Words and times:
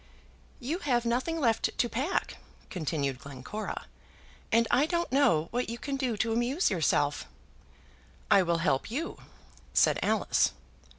"You 0.59 0.79
have 0.79 1.05
nothing 1.05 1.39
left 1.39 1.77
to 1.77 1.87
pack," 1.87 2.37
continued 2.71 3.19
Glencora, 3.19 3.85
"and 4.51 4.67
I 4.71 4.87
don't 4.87 5.11
know 5.11 5.47
what 5.51 5.69
you 5.69 5.77
can 5.77 5.95
do 5.95 6.17
to 6.17 6.33
amuse 6.33 6.71
yourself." 6.71 7.27
"I 8.31 8.41
will 8.41 8.57
help 8.65 8.89
you," 8.89 9.19
said 9.75 9.99
Alice. 10.01 10.53